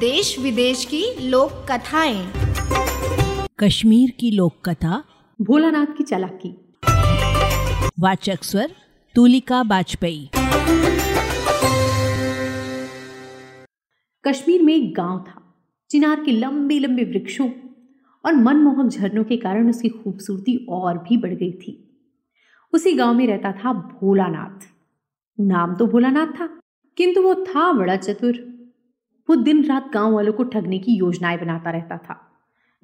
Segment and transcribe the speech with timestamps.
[0.00, 2.32] देश विदेश की लोक कथाएँ
[3.60, 5.04] कश्मीर की लोक कथा
[5.40, 6.74] भोलानाथ की चालाकी।
[8.00, 8.72] वाचक स्वर
[9.14, 10.30] तुलिका बाजपेयी।
[14.24, 17.50] कश्मीर में एक गाँव था। चिनार के लंबे लंबे वृक्षों
[18.24, 22.02] और मनमोहक झरनों के कारण उसकी खूबसूरती और भी बढ़ गई थी।
[22.72, 24.68] उसी गाँव में रहता था भोलानाथ।
[25.40, 26.60] नाम तो भोलानाथ था
[26.96, 28.55] किंतु वो था बड़ा चतुर।
[29.28, 32.32] वो दिन रात गाँव वालों को ठगने की योजनाएँ बनाता रहता था।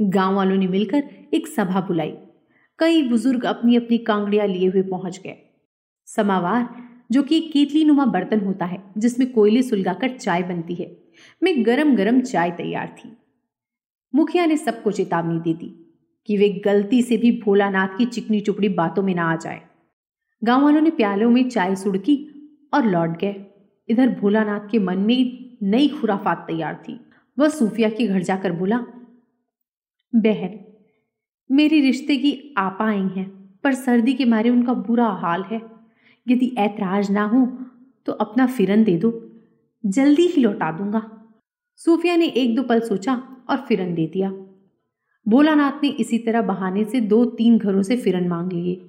[0.00, 2.16] गाँव वालों ने मिलकर एक सभा बुलाई।
[2.78, 5.60] कई बुज़ुर्ग अपनी अपनी कांगड़ियाँ लिए हुए पहुँच गए।
[6.06, 6.68] समावार,
[7.12, 10.98] जो कि एक केतली नुमा बर्तन होता है, जिसमें कोयले सुलगाकर चाय बनती है,
[11.42, 13.16] में गरम गरम चाय तैयार थी।
[14.14, 15.94] मुखिया ने सबको चेतावनी दे दी
[16.26, 19.62] कि वे गलती से भी भोलानाथ की चिकनी चुपड़ी बातों में ना आ जाए।
[20.44, 22.28] गाँव वालों ने प्यालों में चाय सुड़की
[22.74, 23.46] और लौट गए।
[23.88, 26.98] इधर भोलानाथ के मन में नई खुराफात तैयार थी।
[27.38, 28.78] वह सूफिया के घर जाकर बोला,
[30.12, 30.58] बहन,
[31.50, 33.28] मेरी रिश्ते की आपा आई हैं,
[33.64, 35.60] पर सर्दी के मारे उनका बुरा हाल है।
[36.26, 37.46] यदि ऐतराज ना हो
[38.06, 39.10] तो अपना फिरन दे दो।
[39.84, 41.02] जल्दी ही लौटा दूँगा।
[41.80, 43.14] सूफिया ने एक दो पल सोचा
[43.50, 44.30] और फिरन दे दिया।
[45.26, 48.80] भोलानाथ ने इसी तरह बहाने से दो तीन घरों से फिरन मांग लिए।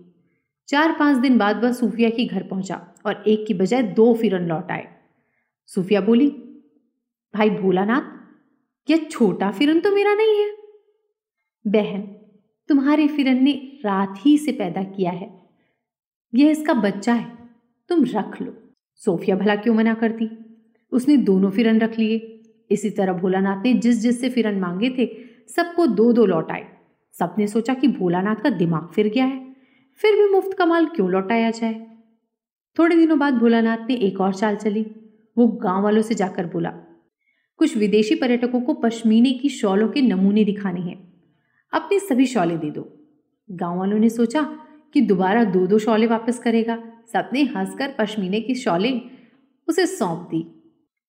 [0.69, 4.47] चार पाँच दिन बाद वह सूफिया के घर पहुँचा और एक की बजाय दो फिरन
[4.47, 4.87] लौट आए।
[5.69, 6.27] सूफिया बोली
[7.35, 8.01] भाई भोलानाथ,
[8.91, 10.51] यह छोटा फिरन तो मेरा नहीं है।
[11.67, 12.01] बहन,
[12.69, 13.51] तुम्हारे फिरन ने
[13.85, 15.41] रात ही से पैदा किया है।
[16.35, 17.37] यह इसका बच्चा है,
[17.89, 18.53] तुम रख लो।
[18.95, 20.29] सोफिया भला क्यों मना करती?
[20.91, 25.05] उसने दोनों फिरन रख लिए। इसी तरह भोलानाथ ने जिस जिस से फिरन मांगे थे,
[25.47, 26.67] सबको दो दो लौटाए
[27.13, 29.55] सबने सोचा कि भोलानाथ का दिमाग फिर गया है।
[29.95, 31.97] फिर भी मुफ़्त कमाल क्यों लौटाया जाए?
[32.79, 34.83] थोड़े दिनों बाद भोलानाथ ने एक और चाल चली।
[35.37, 36.69] वो गाँव वालों से जाकर बोला
[37.57, 41.13] कुछ विदेशी पर्यटकों को पश्मीने की शॉलों के नमूने दिखाने हैं।
[41.73, 42.99] अपनी सभी शॉलें दे दो।
[43.51, 44.41] गाँव वालों ने सोचा
[44.93, 46.77] कि दोबारा दो दो शॉलें वापस करेगा।
[47.13, 49.01] सबने हंसकर पश्मीने की शॉलें
[49.67, 50.61] उसे सौंप दी।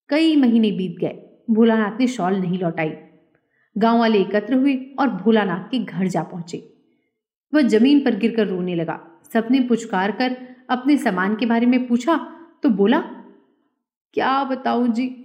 [0.09, 2.93] कई महीने बीत गए। भोलानाथ ने शॉल नहीं लौटाई।
[3.79, 6.75] गाँव वाले एकत्र हुए और भोलानाथ के घर जा पहुँचे।
[7.55, 10.37] वह ज़मीन पर गिरकर रोने लगा। सबने पुचकार कर
[10.71, 12.17] अपने सामान के बारे में पूछा
[12.63, 12.99] तो बोला,
[14.15, 15.24] क्या बताऊँ जी?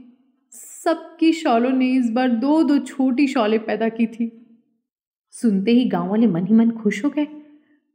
[0.89, 4.45] सबकी शॉलों ने इस बार दो दो छोटी शॉलें पैदा की थी।
[5.31, 7.25] सुनते ही गाँव वाले मन ही मन खुश हो गए।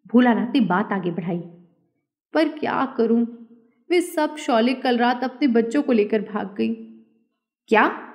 [0.06, 1.38] भोलानाथ ने बात आगे बढ़ाई।
[2.34, 3.26] पर क्या करूँ?
[3.90, 6.74] वे सब शॉले कल रात अपने बच्चों को लेकर भाग गई।
[7.68, 8.12] क्या?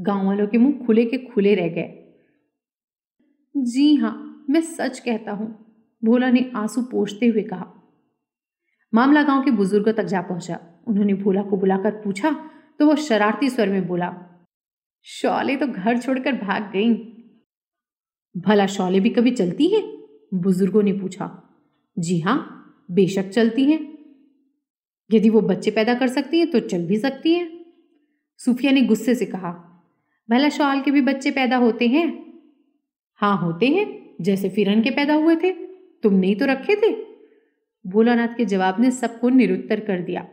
[0.00, 2.16] गाँव वालों के मुँह खुले के खुले रह गए।
[3.56, 7.72] जी हाँ, मैं सच कहता हूँ, भोला ने आँसू पोछते हुए कहा।
[8.94, 12.50] मामला गाँव के बुज़ुर्गों तक जा पहुँचा। उन्होंने भोला को बुलाकर पूछा
[12.80, 14.12] तो वो शरारती स्वर में बोला,
[15.06, 16.94] शौले तो घर छोड़कर भाग गई।
[18.34, 19.82] भला शौले भी कभी चलती हैं?
[20.34, 21.30] बुज़ुर्गों ने पूछा,
[21.96, 23.80] जी हाँ बेशक चलती हैं।
[25.10, 27.48] यदि वो बच्चे पैदा कर सकती हैं तो चल भी सकती हैं।
[28.40, 29.52] सूफिया ने गुस्से से कहा,
[30.28, 32.08] भला शॉल के भी बच्चे पैदा होते हैं?
[33.20, 35.52] हाँ होते हैं, जैसे फिरन के पैदा हुए थे।
[36.02, 36.94] तुमने ही तो रखे थे?
[37.84, 40.26] भोलानाथ के जवाब ने सबको निरुत्तर कर दिया।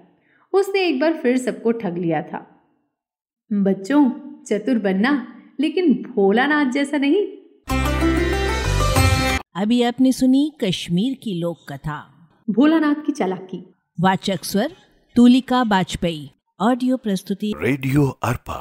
[0.55, 2.39] उसने एक बार फिर सबको ठग लिया था।
[3.51, 4.03] बच्चों
[4.43, 5.11] चतुर बनना
[5.59, 7.25] लेकिन भोला नाथ जैसा नहीं।
[9.55, 11.97] अभी आपने सुनी कश्मीर की लोक कथा
[12.49, 13.63] भोला नाथ की चालाकी।
[14.01, 14.71] वाचक स्वर
[15.15, 16.29] तुलिका वाजपेयी
[16.59, 18.59] ऑडियो प्रस्तुति। रेडियो अर्पा।